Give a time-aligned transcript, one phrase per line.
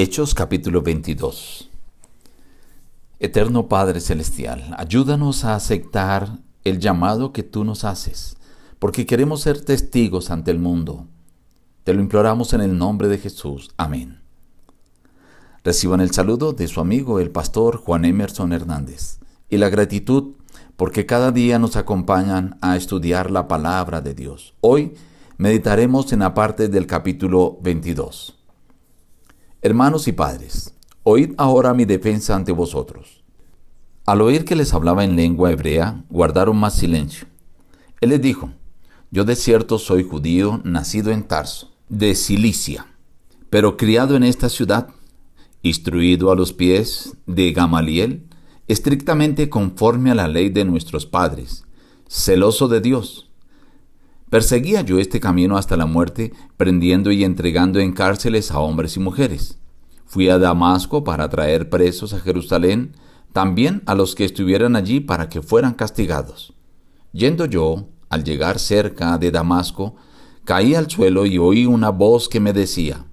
[0.00, 1.68] Hechos capítulo 22
[3.18, 8.36] Eterno Padre Celestial, ayúdanos a aceptar el llamado que tú nos haces,
[8.78, 11.08] porque queremos ser testigos ante el mundo.
[11.82, 13.72] Te lo imploramos en el nombre de Jesús.
[13.76, 14.20] Amén.
[15.64, 19.18] Reciban el saludo de su amigo el pastor Juan Emerson Hernández
[19.50, 20.36] y la gratitud
[20.76, 24.54] porque cada día nos acompañan a estudiar la palabra de Dios.
[24.60, 24.94] Hoy
[25.38, 28.37] meditaremos en la parte del capítulo 22.
[29.60, 30.72] Hermanos y padres,
[31.02, 33.24] oíd ahora mi defensa ante vosotros.
[34.06, 37.26] Al oír que les hablaba en lengua hebrea, guardaron más silencio.
[38.00, 38.52] Él les dijo,
[39.10, 42.86] yo de cierto soy judío, nacido en Tarso, de Cilicia,
[43.50, 44.90] pero criado en esta ciudad,
[45.62, 48.28] instruido a los pies de Gamaliel,
[48.68, 51.64] estrictamente conforme a la ley de nuestros padres,
[52.06, 53.27] celoso de Dios
[54.30, 59.00] Perseguía yo este camino hasta la muerte, prendiendo y entregando en cárceles a hombres y
[59.00, 59.58] mujeres.
[60.04, 62.92] Fui a Damasco para traer presos a Jerusalén,
[63.32, 66.52] también a los que estuvieran allí para que fueran castigados.
[67.12, 69.96] Yendo yo, al llegar cerca de Damasco,
[70.44, 73.06] caí al suelo y oí una voz que me decía,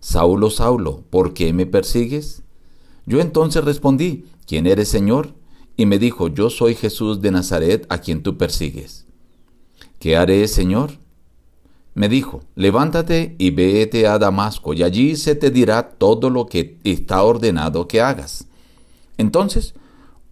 [0.00, 2.42] Saulo, Saulo, ¿por qué me persigues?
[3.06, 5.34] Yo entonces respondí, ¿quién eres, Señor?
[5.76, 9.06] Y me dijo, yo soy Jesús de Nazaret a quien tú persigues.
[10.02, 10.98] ¿Qué haré, Señor?
[11.94, 16.80] Me dijo, levántate y vete a Damasco, y allí se te dirá todo lo que
[16.82, 18.48] está ordenado que hagas.
[19.16, 19.74] Entonces,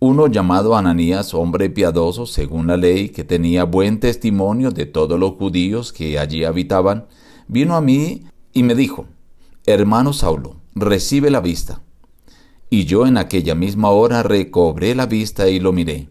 [0.01, 5.35] uno llamado Ananías, hombre piadoso según la ley, que tenía buen testimonio de todos los
[5.35, 7.07] judíos que allí habitaban,
[7.47, 9.07] vino a mí y me dijo,
[9.67, 11.81] Hermano Saulo, recibe la vista.
[12.71, 16.09] Y yo en aquella misma hora recobré la vista y lo miré.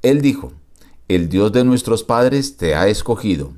[0.00, 0.54] Él dijo,
[1.08, 3.52] el Dios de nuestros padres te ha escogido,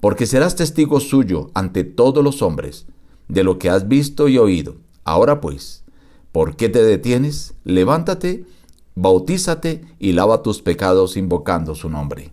[0.00, 2.86] porque serás testigo suyo ante todos los hombres
[3.28, 4.76] de lo que has visto y oído.
[5.04, 5.84] Ahora pues,
[6.32, 7.54] ¿por qué te detienes?
[7.64, 8.44] Levántate,
[8.94, 12.32] bautízate y lava tus pecados invocando su nombre.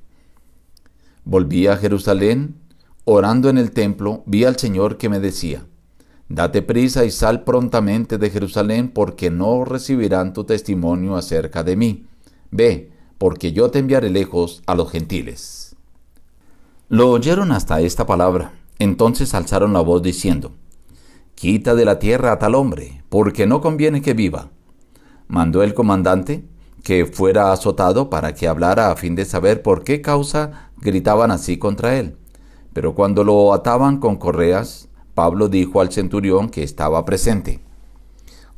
[1.24, 2.56] Volví a Jerusalén,
[3.06, 5.66] orando en el templo, vi al Señor que me decía,
[6.30, 12.06] Date prisa y sal prontamente de Jerusalén, porque no recibirán tu testimonio acerca de mí.
[12.52, 15.76] Ve, porque yo te enviaré lejos a los gentiles.
[16.88, 18.54] Lo oyeron hasta esta palabra.
[18.80, 20.54] Entonces alzaron la voz diciendo,
[21.36, 24.50] Quita de la tierra a tal hombre, porque no conviene que viva.
[25.28, 26.44] Mandó el comandante
[26.84, 31.58] que fuera azotado para que hablara a fin de saber por qué causa gritaban así
[31.58, 32.18] contra él.
[32.74, 37.60] Pero cuando lo ataban con correas, Pablo dijo al centurión que estaba presente,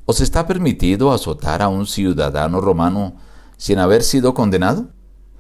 [0.05, 3.15] ¿Os está permitido azotar a un ciudadano romano
[3.61, 4.89] sin haber sido condenado?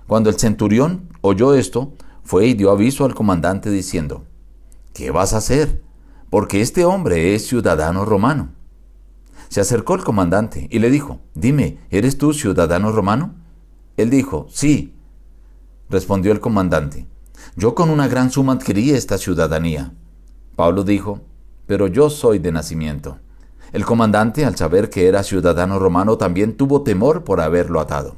[0.05, 4.25] Cuando el centurión oyó esto, fue y dio aviso al comandante diciendo,
[4.93, 5.81] ¿qué vas a hacer?
[6.29, 8.49] Porque este hombre es ciudadano romano.
[9.49, 13.33] Se acercó el comandante y le dijo, dime, ¿eres tú ciudadano romano?
[13.97, 14.93] Él dijo, sí.
[15.89, 17.07] Respondió el comandante,
[17.55, 19.95] yo con una gran suma adquirí esta ciudadanía.
[20.55, 21.21] Pablo dijo,
[21.65, 23.17] pero yo soy de nacimiento.
[23.73, 28.17] El comandante, al saber que era ciudadano romano, también tuvo temor por haberlo atado.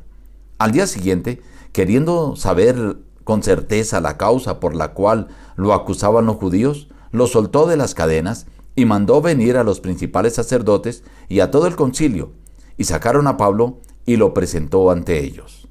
[0.57, 1.41] Al día siguiente,
[1.71, 7.67] queriendo saber con certeza la causa por la cual lo acusaban los judíos, lo soltó
[7.67, 12.31] de las cadenas y mandó venir a los principales sacerdotes y a todo el concilio,
[12.77, 15.67] y sacaron a Pablo y lo presentó ante ellos.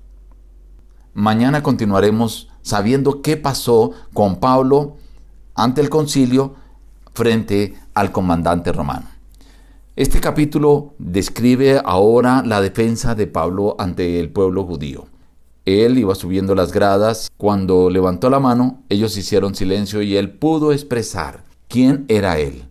[1.12, 4.96] Mañana continuaremos sabiendo qué pasó con Pablo
[5.54, 6.54] ante el concilio
[7.12, 9.11] frente al comandante romano.
[9.94, 15.04] Este capítulo describe ahora la defensa de Pablo ante el pueblo judío.
[15.66, 20.72] Él iba subiendo las gradas, cuando levantó la mano, ellos hicieron silencio y él pudo
[20.72, 22.64] expresar quién era él.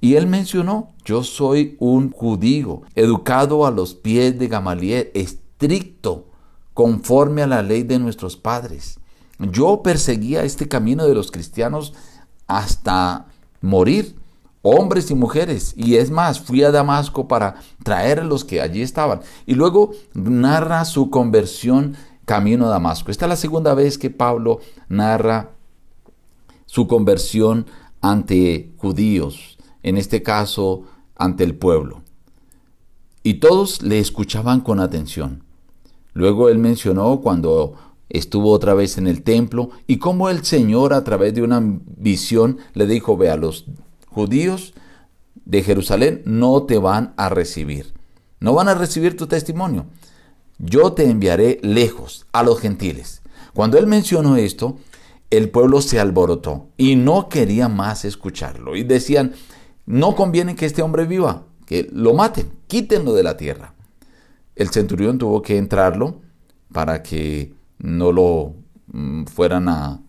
[0.00, 6.26] Y él mencionó, yo soy un judío, educado a los pies de Gamaliel, estricto,
[6.74, 8.98] conforme a la ley de nuestros padres.
[9.38, 11.94] Yo perseguía este camino de los cristianos
[12.48, 13.26] hasta
[13.60, 14.19] morir
[14.62, 15.74] hombres y mujeres.
[15.76, 19.20] Y es más, fui a Damasco para traer a los que allí estaban.
[19.46, 23.10] Y luego narra su conversión camino a Damasco.
[23.10, 25.50] Esta es la segunda vez que Pablo narra
[26.66, 27.66] su conversión
[28.00, 30.84] ante judíos, en este caso
[31.16, 32.02] ante el pueblo.
[33.22, 35.42] Y todos le escuchaban con atención.
[36.12, 37.74] Luego él mencionó cuando
[38.08, 42.58] estuvo otra vez en el templo y cómo el Señor a través de una visión
[42.74, 43.66] le dijo, ve a los
[44.10, 44.74] judíos
[45.44, 47.94] de Jerusalén no te van a recibir.
[48.40, 49.86] No van a recibir tu testimonio.
[50.58, 53.22] Yo te enviaré lejos a los gentiles.
[53.54, 54.78] Cuando él mencionó esto,
[55.30, 58.76] el pueblo se alborotó y no quería más escucharlo.
[58.76, 59.32] Y decían,
[59.86, 63.74] no conviene que este hombre viva, que lo maten, quítenlo de la tierra.
[64.54, 66.20] El centurión tuvo que entrarlo
[66.72, 68.54] para que no lo
[68.92, 70.00] mm, fueran a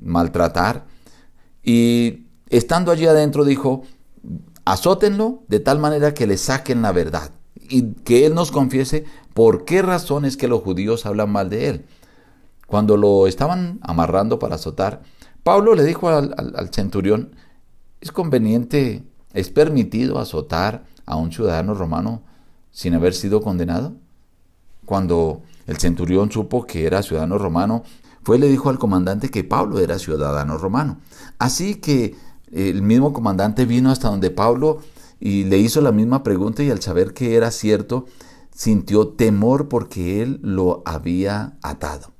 [0.00, 0.86] maltratar.
[1.62, 3.82] Y estando allí adentro dijo,
[4.64, 9.04] azótenlo de tal manera que le saquen la verdad y que él nos confiese
[9.34, 11.86] por qué razones que los judíos hablan mal de él.
[12.66, 15.02] Cuando lo estaban amarrando para azotar,
[15.42, 17.34] Pablo le dijo al, al centurión,
[18.00, 19.02] es conveniente,
[19.32, 22.22] es permitido azotar a un ciudadano romano
[22.70, 23.94] sin haber sido condenado.
[24.84, 27.82] Cuando el centurión supo que era ciudadano romano,
[28.22, 30.98] fue y le dijo al comandante que Pablo era ciudadano romano.
[31.38, 32.14] Así que
[32.52, 34.80] el mismo comandante vino hasta donde Pablo
[35.18, 38.06] y le hizo la misma pregunta y al saber que era cierto,
[38.54, 42.12] sintió temor porque él lo había atado.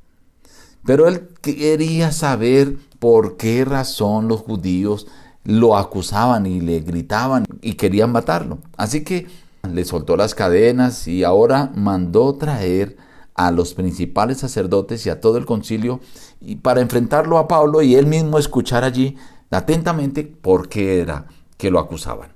[0.85, 5.07] Pero él quería saber por qué razón los judíos
[5.45, 8.59] lo acusaban y le gritaban y querían matarlo.
[8.77, 9.27] Así que
[9.71, 12.97] le soltó las cadenas y ahora mandó traer
[13.35, 16.01] a los principales sacerdotes y a todo el concilio
[16.41, 19.17] y para enfrentarlo a Pablo y él mismo escuchar allí
[19.53, 21.27] atentamente por qué era
[21.57, 22.33] que lo acusaban.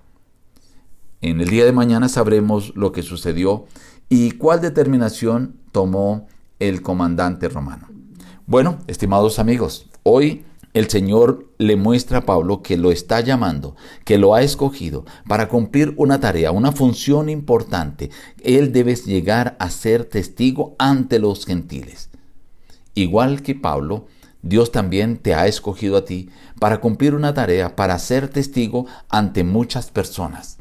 [1.21, 3.67] En el día de mañana sabremos lo que sucedió
[4.09, 6.29] y cuál determinación tomó
[6.59, 7.89] el comandante romano.
[8.47, 10.45] Bueno, estimados amigos, hoy
[10.77, 15.49] el Señor le muestra a Pablo que lo está llamando, que lo ha escogido para
[15.49, 18.11] cumplir una tarea, una función importante.
[18.43, 22.11] Él debe llegar a ser testigo ante los gentiles.
[22.95, 24.07] Igual que Pablo,
[24.43, 26.31] Dios también te ha escogido a ti
[26.61, 30.59] para cumplir una tarea, para ser testigo ante muchas personas.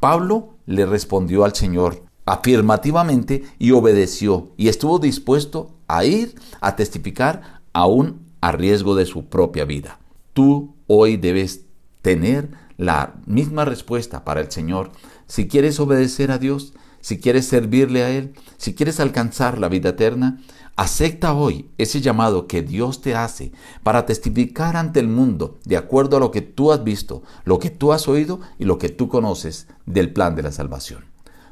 [0.00, 7.62] Pablo le respondió al Señor afirmativamente y obedeció y estuvo dispuesto a ir a testificar
[7.72, 9.98] aún a riesgo de su propia vida.
[10.32, 11.62] Tú hoy debes
[12.00, 14.90] tener la misma respuesta para el Señor.
[15.26, 19.90] Si quieres obedecer a Dios, si quieres servirle a Él, si quieres alcanzar la vida
[19.90, 20.40] eterna,
[20.76, 23.52] acepta hoy ese llamado que Dios te hace
[23.82, 27.70] para testificar ante el mundo de acuerdo a lo que tú has visto, lo que
[27.70, 31.04] tú has oído y lo que tú conoces del plan de la salvación.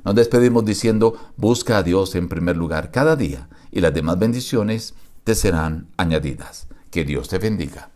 [0.05, 4.94] Nos despedimos diciendo, busca a Dios en primer lugar cada día y las demás bendiciones
[5.25, 6.67] te serán añadidas.
[6.90, 7.88] Que Dios te bendiga.